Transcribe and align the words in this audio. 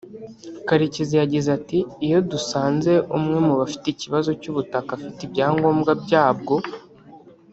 Karekezi 0.67 1.13
yagize 1.21 1.49
ati 1.57 1.79
“Iyo 2.05 2.19
dusanze 2.31 2.91
umwe 3.17 3.37
mu 3.47 3.53
bafite 3.59 3.85
ikibazo 3.89 4.29
cy’ubutaka 4.41 4.89
afite 4.97 5.19
ibyangombwa 5.23 5.91
byabwo 6.03 6.55